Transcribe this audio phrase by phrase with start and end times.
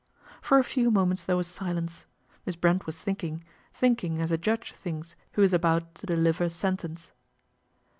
[0.41, 2.07] For a few moments there was silence.
[2.43, 7.11] Miss Lrent was thinking, thinking as a judge thinks rho is about to deliver sentence.